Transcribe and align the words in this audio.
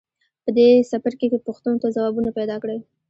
په 0.43 0.49
دې 0.57 0.67
څپرکي 0.89 1.27
کې 1.31 1.43
پوښتنو 1.47 1.81
ته 1.81 1.87
ځوابونه 1.95 2.29
پیداکړئ. 2.37 2.79